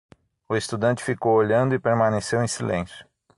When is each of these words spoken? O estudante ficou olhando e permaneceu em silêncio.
O 0.49 0.55
estudante 0.57 1.03
ficou 1.03 1.33
olhando 1.33 1.75
e 1.75 1.79
permaneceu 1.79 2.41
em 2.43 2.47
silêncio. 2.47 3.05